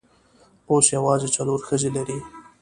اوس 0.69 0.85
یوازې 0.97 1.27
څلور 1.35 1.59
ښځې 1.67 1.89
لري. 1.95 2.17